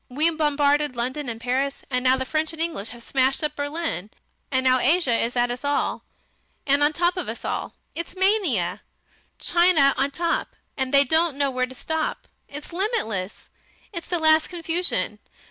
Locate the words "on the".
6.81-6.97, 9.97-10.11